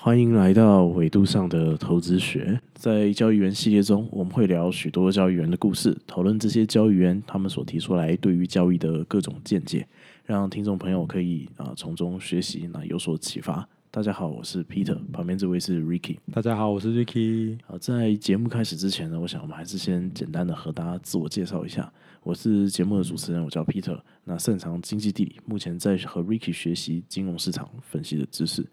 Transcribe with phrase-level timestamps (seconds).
[0.00, 2.58] 欢迎来到纬度上的投资学。
[2.72, 9.84] 在交易员系列中，我们会聊许多交易员的故事，讨论这些交易员他们所提出来对于交易的各种见解，
[10.24, 13.68] 让听众朋友可以啊从中学习，那有所启发。
[13.90, 16.18] 大家好，我是 Peter，旁边这位是 Ricky。
[16.32, 17.58] 大家好，我是 Ricky。
[17.66, 21.92] 好，在节目开始之前呢，我想我们还是先简单的和大家自我介绍一下。
[22.22, 28.64] 我是节目的主持人，我叫 Peter，那擅长经济地理，目前在和 Ricky 学习金融市场分析的知识。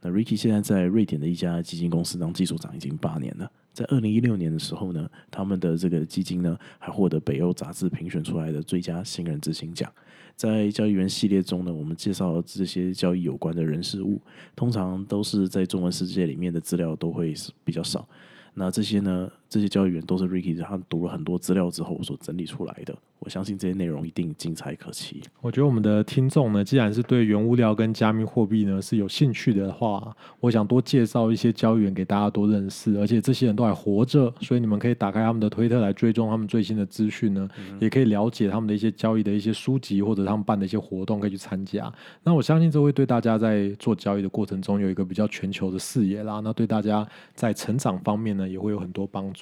[0.00, 3.50] 那 Ricky 现在在瑞典的一家基金公司当技术长，已经八年了。
[3.72, 9.90] 在二零一六年的时候呢，他们的这个基金呢，还获得北欧杂志评选出来的最佳新人执行奖。
[10.34, 14.20] 在交易员系列中呢，我们介绍这些交易有关的人事物，
[14.56, 18.08] 通常都是在中文世界里面的资料都会比较少。
[18.54, 22.96] 那这些呢，这些交易员都是 Ricky 他读了很多资料之后所整理出来的。
[23.18, 25.20] 我相信这些内容一定精彩可期。
[25.42, 32.96] 我觉得我们的听众呢，既然是对原物料跟加密货币呢是有兴趣的话，我想多介绍一些交易员给大家多认识。
[32.98, 37.46] 而且这些人都还活着，所以你们可以打开他们的推特来追踪他们最新的资讯呢，
[37.78, 41.92] 也可以了解他们的一些交易的一些书籍或者他们办的一些活动可以去参加。
[42.22, 46.40] 那我相信这会对大家在做交易的过程中有一个比较全球的视野啦。
[46.40, 49.39] 那对大家在成长方面呢，也会有很多帮助。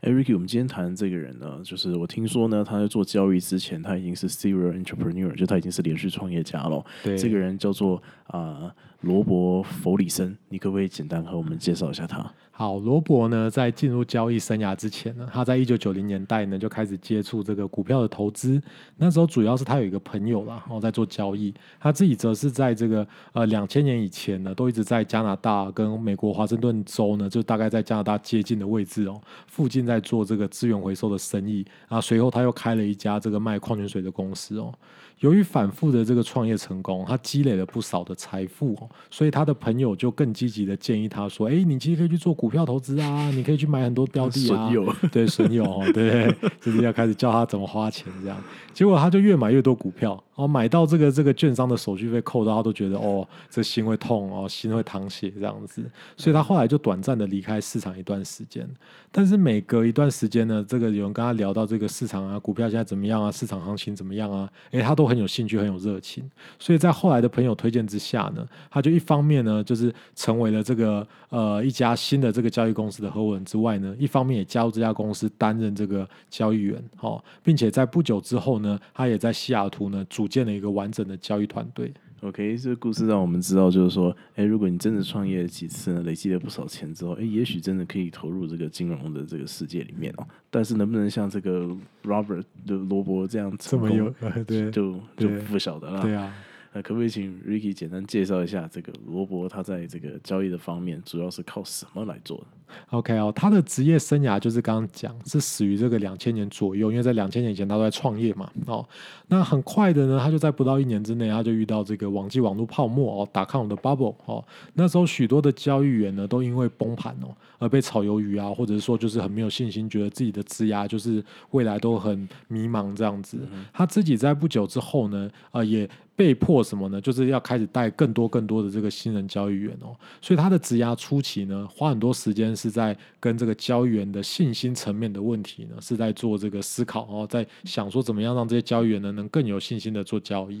[0.00, 6.84] 哎，Ricky，我们今天谈的这个人呢，就是我听说呢，他在做交易之前，他已经是 serial entrepreneur，就他已经是连续创业家了。
[7.04, 12.28] 对，这个人叫做啊罗伯·弗里森，你可不可以简单和我们介绍一下他？
[12.50, 18.60] 好，罗伯呢，在进入交易生涯之前呢，他在一九九零年代呢就开始接触这个股票的投资。
[18.96, 31.64] 那时候主要是他有一个朋友啦，然后在做交易，他自己则是在这个呃两千年以前呢，都一直在加拿大跟美国华盛顿州呢，就大概在加拿大接近的位置哦，附近在做这个资源回收的生意。
[31.86, 34.74] 啊，随后他又开了一家这个卖矿泉水的公司哦。
[35.20, 44.70] 由于反复的这个创业成功，他积累了不少的财富哦，所以他的朋友就更积极的建议他说：“哎，你其实可以去做股票投资啊，你可以去买很多标的啊。”
[45.10, 48.36] 对，损友哦，对，就是要开始教他怎么花钱这样。
[48.72, 50.22] 结果他就越买越多股票。
[50.38, 55.82] 哦，买到这个这个券商的手续费扣到，他都觉得哦，这心会痛哦，心会淌血这样子，
[56.16, 58.64] 所以他后来就短暂的离开市场一段时间。
[59.10, 64.48] 但是每隔一段时间呢，这个有人跟他聊到这个市场啊，股票现在怎么样啊，市场行情怎么样啊？
[64.70, 66.22] 诶，他都很有兴趣，很有热情。
[66.56, 80.27] 所以在后来的朋友推荐之下呢，他就一方面呢，就是成为了这个呃一家新的这个交易公司的合伙人之外呢，一方面也加入这家公司担任这个交易员，哦，并且在不久之后呢，他也在西雅图呢主。
[80.28, 81.92] 建了一个完整的交易团队。
[82.20, 90.26] OK，这个故事让我们知道，就是说，哎，如果你真的创业了几次呢，累积了不少钱之后，哎，也许真的可以投入这个金融的这个世界里面哦。
[90.50, 91.68] 但是能不能像这个
[92.02, 94.12] Robert 的罗伯这样这么有
[94.46, 96.02] 对，就就不晓得了。
[96.02, 96.34] 对啊。
[96.72, 102.44] 那可不可以请 Ricky 简单介绍一下这个罗伯他在这个交易的方面主要是靠什么来做的
[102.90, 108.50] ？OK 哦，他的职业生涯就是刚刚讲是始于这个两千年左右，因为在两千年以前他都在创业嘛。
[108.66, 108.86] 哦，
[109.28, 123.38] 那很快的呢，他就在不到一年之内，他就遇到这个网际网络泡沫哦，打抗的 bubble 哦，那时候许多的交易员呢都因为崩盘哦而被炒鱿鱼啊，或者是说就是很没有信心，觉得自己的资涯就是未来都很迷茫这样子。
[123.72, 125.88] 他自己在不久之后呢，呃也。
[126.18, 127.00] 被迫什么呢？
[127.00, 140.60] 就是要开始带更多更多的这个新人交易员哦，所以他的职涯初期呢，花很多时间是在跟这个交易员的信心层面的问题呢，是在做这个思考哦，在想说怎么样让这些交易员呢能更有信心的做交易。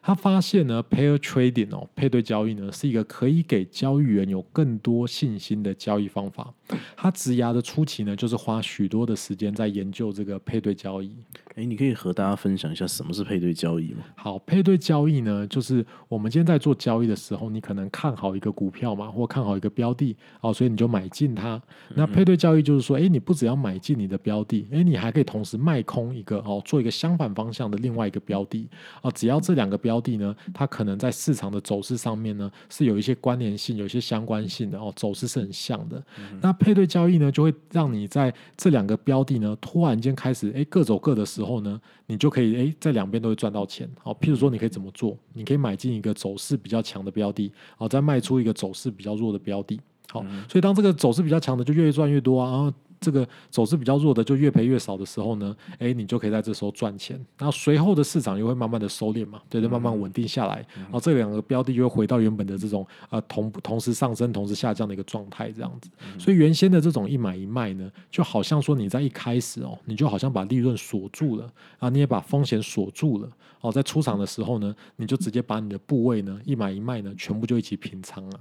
[0.00, 6.50] 他发现呢，pair trading 哦，配对交易呢是一个可以给交易员有更多信心的交易方法。
[6.96, 11.12] 他职涯的初期呢，就是花许多的时间在研究这个配对交易。
[11.56, 14.02] 哎，你可以和大家分享一下什么是配对交易吗？
[14.16, 21.60] 好，配对交易呢，就是我们今天在做交易的时候，你可能看好一个股票嘛，或看好一个标的，哦，所以你就买进它。
[21.94, 28.68] 那配对交易就是说，哎，你不只要买进你的标的，哎，你还可以同时卖空一个哦，做一个相反方向的另外一个标的
[29.02, 29.12] 哦。
[29.12, 36.02] 只要这两个标的呢，它可能在市场的走势上面呢是有一些关联性、有一些相关性的哦，走势是很像的。
[36.40, 41.54] 那配对交易呢，就会让你在这两个标的呢，突然间开始哎各走各的时候。
[41.64, 43.88] 呢，你就可以诶，在两边都会赚到钱。
[44.02, 45.16] 好，譬如说，你可以怎么做？
[45.32, 49.80] 你可以买进一个走势比较强的标的，好，再卖出一个走势比较弱的标的。
[50.10, 57.16] 好，所以当这个走势比较强的就越赚越多啊，然后这个走势比较弱的就越赔越少的时候呢，哎，你就可以在这时候赚钱。
[57.38, 65.90] 然后随后的市场又会慢慢的收敛嘛，对对，慢慢稳定下来，然后这两个标的又会回到原本的这种呃同同时上升、同时下降的一个状态这样子。
[66.18, 73.30] 所以原先的这种一买一卖呢，就好像说你在一开始哦，你就好像把利润锁住了啊，你也把风险锁住了
[73.60, 78.40] 哦，在出场的时候呢，你就直接把你的部位呢一买一卖呢，全部就一起平仓了。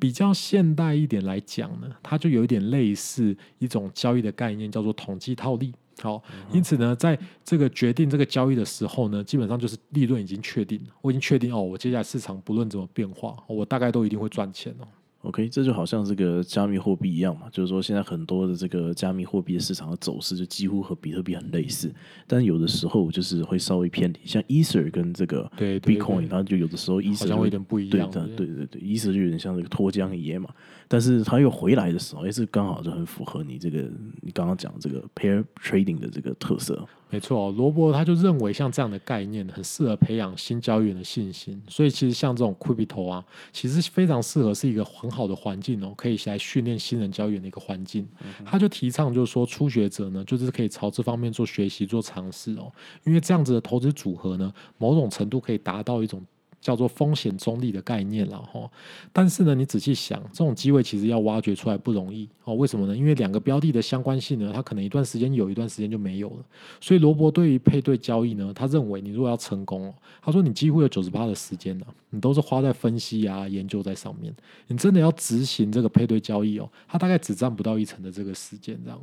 [0.00, 5.72] 比较现代一点来讲呢，它就有一点类似一种交易的概念，叫做统计套利。
[6.00, 6.20] 好，
[6.52, 14.88] 因此呢，在这个决定这个交易的时候呢，基本上就是利润已经确定了，我已经确定哦，我接下来市场不论怎么变化，我大概都一定会赚钱哦。
[15.22, 21.92] OK，这就好像这个加密货币一样嘛，就是说现在很多的这个加密货币的市场的走势就几乎和比特币很类似，
[22.26, 28.22] 但有的时候就是会稍微偏离，像 Ether 跟这个 Bitcoin，它就有的时候 Ether 有点不一样，对。
[28.36, 30.48] 对对对，Ether 就有点像这个脱缰野马，
[30.88, 33.88] 但是它又回来的时候，也是刚好就很符合你这个
[34.20, 36.84] 你刚刚讲这个 Pair Trading 的这个特色。
[37.12, 43.22] 没错，罗伯他就认为像这样的概念很适合培养新交易员的信心，所以其实像这种 Crypto 啊，
[43.52, 48.08] 其实非常适合是一个很好的环境哦，可以来训练新人交易员的一个环境。
[48.46, 52.72] 他就提倡就是说，初学者呢，就是可以朝这方面做学习、做尝试哦，
[53.04, 56.24] 因为这样子的投资组合呢，某种程度可以达到一种。
[56.62, 58.70] 叫做风险中立的概念了哈，
[59.12, 62.54] 但是呢，你仔细想，这种机会其实要挖掘出来不容易哦。
[62.54, 62.96] 为什么呢？
[62.96, 66.36] 因为两个标的的相关性呢，它可能一段时间有一段时间就没有了。
[66.80, 74.32] 所以罗伯对于配对交易呢，他认为你如果要成功哦，他说你几乎有九十八的时间呢，你都是花在分析啊、研究在上面。
[74.68, 79.00] 你真的要执行这个配对交易哦，它大概只占不到一成的这个时间这样。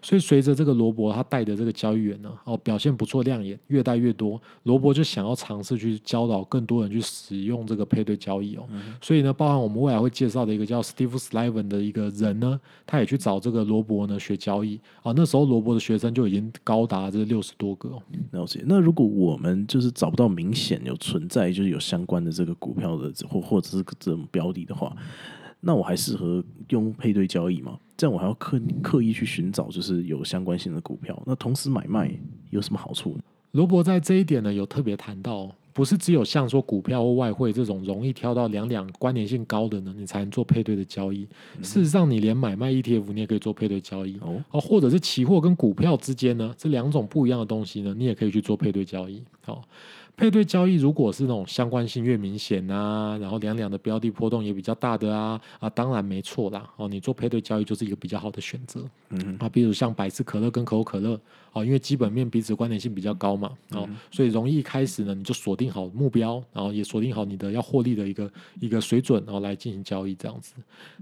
[0.00, 7.01] 所以随着这个罗伯他带的这个交易员呢，哦表现不错亮眼，越带越多，罗伯就想要尝试去教导更多人去。
[7.02, 8.66] 使用这个配对交易哦，
[9.02, 15.12] 所以呢，包含我们未来会介绍的一个叫 Steve Sliven 的一个人呢，他也去找这个罗伯呢学交易啊。
[15.14, 18.02] 那时候罗伯的学生就已经高达这六十多个哦。
[18.30, 18.62] 了解。
[18.66, 24.96] 那如果我们就是找不到明显有存在就是有相关的这个股票的或或者是这种标的的话，
[25.60, 27.78] 那我还适合用配对交易吗？
[27.96, 32.10] 这样我还要刻刻意去寻找就是有相关性的股票，那同时买卖
[32.50, 33.16] 有什么好处？
[33.52, 35.50] 罗伯在这一点呢有特别谈到。
[35.72, 41.26] 不是只有像说股票或外汇这种容易挑到两两关联性高的呢，你才能做配对的交易。
[41.62, 49.22] 事实上，你连买卖 ETF 你也可以做配对交易哦，或者是期货跟股票之间呢，这两种不一样的东西呢，你也可以去做配对交易。
[49.44, 49.62] 好。
[50.14, 58.84] 配对交易如果是那种相关性越明显啊，然后两两的标的波动也比较大的啊啊，当然没错啦哦，你做配对交易就是一个比较好的选择。
[59.08, 61.18] 嗯啊，比如像百事可乐跟可口可乐
[61.52, 68.30] 哦，因为基本面彼此关联性比较高嘛哦，所以容易开始呢你就锁定好目标，然后也锁定好你的要获利的一个
[68.60, 70.54] 一个水准，然后来进行交易这样子。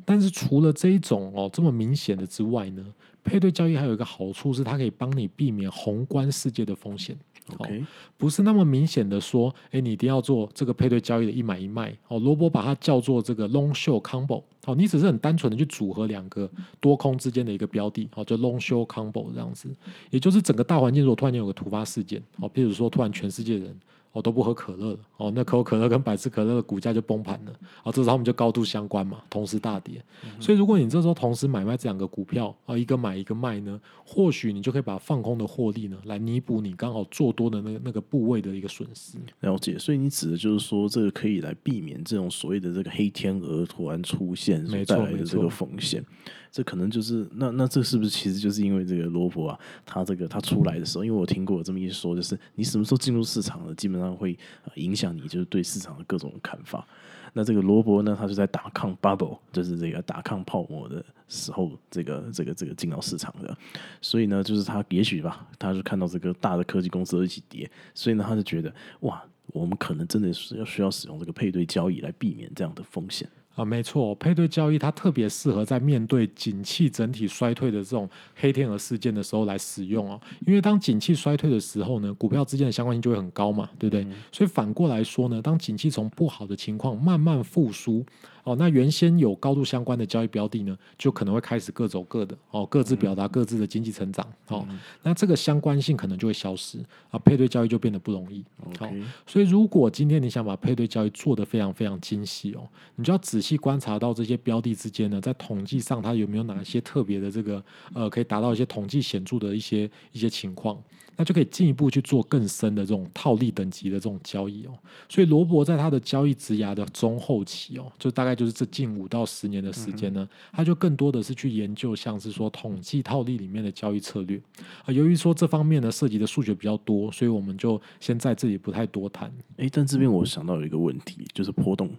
[0.05, 2.87] 但是除了这一种哦这么明显的之外呢，
[3.23, 7.19] 配对交易还有一个好处是它可以帮你避免宏观世界的风险。
[7.57, 7.85] OK，
[8.17, 11.97] 不是那么明显的说，哎，你一定要做这个配对交易的一买一卖。
[12.09, 14.43] 哦，罗伯把它叫做这个 long show combo。
[14.65, 16.49] 好，你只是很单纯的去组合两个
[16.81, 19.69] 多空之间的一个标的，好，叫 long show combo 这样子。
[20.11, 23.75] 也就是整个大环境如果突然间有个突发事件，好，譬如说突然全世界人。
[24.12, 24.99] 哦，都不喝可乐了。
[25.19, 27.53] 哦，那可口可乐跟百事可乐的股价就崩盘了。
[27.85, 30.03] 啊，这时候我们就高度相关嘛，同时大跌。
[30.41, 39.17] 所以，如果你这时候同时买卖这两个股票，啊，一个买一个卖呢，或许你就可以把放空的获利呢，来弥补你刚好做多的那个那个部位的一个损失。
[39.41, 39.79] 了解。
[39.79, 46.05] 所以你指的就是说，这个可以来避免这种所谓的这个黑天鹅突然出现所带来的这个风险。
[46.52, 54.37] 这可能就是那那这是不是其实就是因为这个罗伯啊，他这个他出来的时候，因为我听过这么一说，就是你什么时候进入市场的，基本上会
[54.75, 56.87] 影响你就是对市场的各种看法。
[57.32, 63.57] 那这个罗伯呢，他就在打抗 bubble，就是这个打抗泡沫的时候，这个这个这个进到市场的。
[64.00, 73.30] 所以呢，就是他也许吧，他就看到这个大的科技公司都一起跌，所以呢，他就觉得哇，我们可能真的是要需要使用这个配对交易来避免这样的风险。
[73.61, 80.19] 啊，没错，配对交易它特别适合在面对景气整体衰退的这种黑天鹅事件的时候来使用哦。
[80.47, 84.07] 因为当景气衰退的时候呢，股票之间的相关性就会很高嘛，对不对？
[84.33, 88.05] 所以反过来说呢，当景气从不好的情况慢慢复苏。
[88.44, 94.66] 哦，那原先有高度相关的交易标的呢，就可能会开始各走各的哦，各自表达各自的经济成长哦，
[95.02, 96.78] 那这个相关性可能就会消失
[97.11, 98.44] 啊，配对交易就变得不容易。
[98.78, 98.90] 好，
[99.26, 107.62] 所以如果今天你想把配对交易做得非常非常精细哦，你就要仔细观察到这些标的之间呢，在统计上它有没有哪些特别的这个
[107.94, 110.80] 呃，可以达到一些统计显著的一些一些情况。
[111.21, 114.73] 那就可以进一步去做更深的这种套利等级的这种交易哦。
[115.07, 124.41] 所以罗伯在他的交易职涯的中后期哦，就大概就是这近五到十年的时间呢，他就更多的是去研究像是说统计套利里面的交易策略
[124.87, 124.91] 啊。
[124.91, 129.31] 由于说这方面呢涉及的数学比较多，所以我们就先在这里不太多谈。
[129.59, 131.91] 诶，但这边我想到有一个问题，就是波动，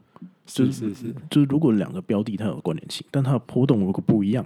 [0.48, 4.44] 是是是，就是如果两个标的它有关联性，但它的波动如果不一样，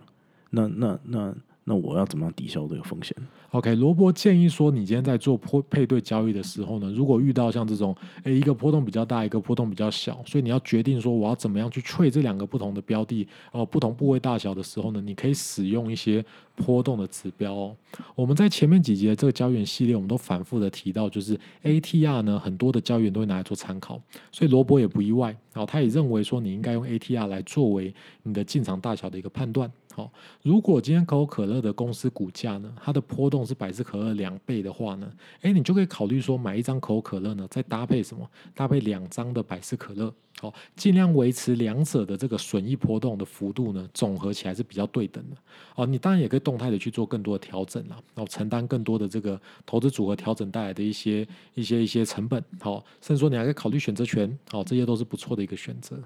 [0.49, 1.35] 那那那那
[1.67, 3.15] 那我要怎么样抵消这个风险
[3.49, 16.23] ？OK，罗伯建议说，你今天在做配配对交易的时候呢，如果遇到像这种，诶，一个波动比较大，一个波动比较小，所以你要决定说我要怎么样去 trade 这两个不同的标的哦，不同部位大小的时候呢，你可以使用一些
[16.55, 17.75] 波动的指标哦。
[18.13, 23.99] 我们在前面几集的这个交易员系列，我们都反复的提到，就是 ATR 呢，很多的交易员都会拿来做参考，
[24.31, 27.91] 所以罗伯也不意外，然后他也认为说，你应该用 ATR 来作为
[28.21, 29.71] 你的进场大小的一个判断。
[29.95, 30.11] 好，
[30.41, 35.09] 如果今天可口可乐的公司股价呢，它的波动是百事可乐两倍的话呢，
[35.39, 38.29] 诶，你就可以考虑说买一张可口可乐呢，再搭配什么？
[38.53, 45.37] 搭配两张的百事可乐，好，尽量维持两者的这个损益波动的幅度呢，总合起来是比较对等的。
[45.75, 55.97] 哦，你当然也可以动态的去做更多的调整啦，然后承担更多的这个投资组合调整带来的一些一些一些成本，好，甚至说你还可以考虑选择权，好，这些都是不错的一个选择。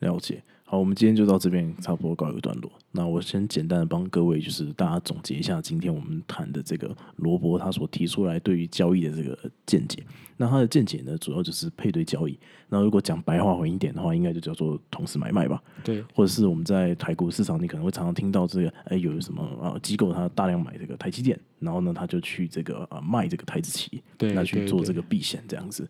[0.00, 0.42] 了解。
[0.70, 2.70] 好，我们今天就到这边，差不多告一个段落。
[2.92, 10.04] 那我先简单的帮各位就是大家总结一下今天我们谈的这个罗伯他所提出来对于交易的这个见解。
[10.36, 12.38] 那他的见解呢，主要就是配对交易。
[12.68, 15.62] 那如果讲白话文一点的话，应该就叫做同时买卖吧。
[15.82, 25.88] 对，或者是我们在台股市场，你可能会常常听到这个，哎，有什么啊机构他大量买这个台积电，然后呢他就去这个啊卖这个台子期，对那去做这个避险这样子。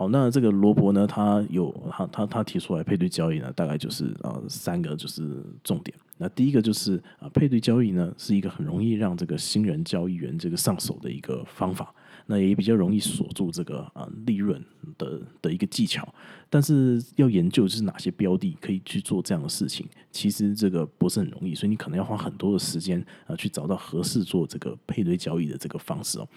[0.00, 5.94] 好，那这个罗伯呢，他有他他他提出来配对交易呢，大概就是呃三个就是重点。
[6.16, 11.94] 那第一个就是啊、配对交易呢是一个很容易让这个新人交易员这个上手的一个方法，
[12.30, 14.64] 那也比较容易锁住这个啊、利润
[14.96, 16.08] 的的一个技巧。
[16.48, 26.28] 但是要研究就是哪些标的可以去做这样的事情，其实这个不是很容易，所以你可能要花很多的时间啊、去找到合适做这个配对交易的这个方式哦。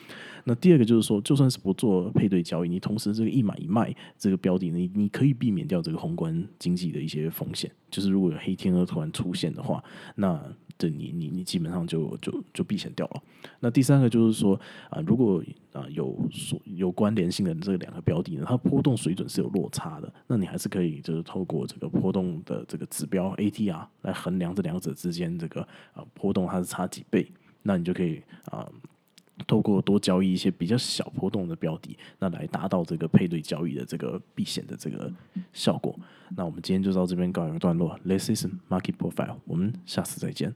[0.44, 7.72] 那第二个就是说，就算是不做配对交易，你同时这个一买一卖这个标的，你你可以避免掉这个宏观经济的一些风险。
[7.90, 9.84] 就是如果有黑天鹅突然出现的话，
[10.16, 10.40] 那
[10.90, 13.24] 你你你基本上就就就避险掉了。
[13.60, 14.60] 那第三个就是说
[14.90, 25.62] 啊、如果啊、有所有关联性的这两个标的呢，它波动水准是有落差的，那你还是可以就是透过这个波动的这个指标 ATR 来衡量这两者之间这个
[25.94, 28.68] 啊、波动它是差几倍，那你就可以啊。
[29.48, 35.12] 透过多交易一些比较小波动的标的，那来达到这个配对交易的这个避险的这个
[35.52, 36.00] 效果。
[36.38, 37.98] 那我们今天就到这边告一个段落。
[38.06, 40.54] This is Market Profile，我们下次再见。